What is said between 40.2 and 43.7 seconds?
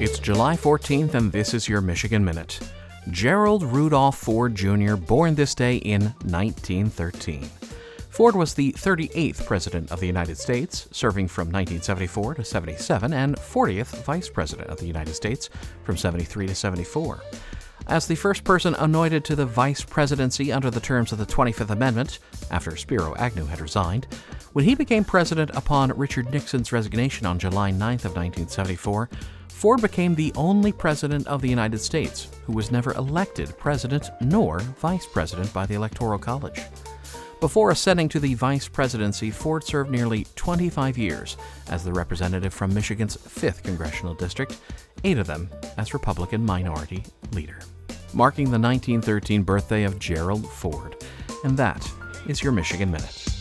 25 years as the representative from Michigan's 5th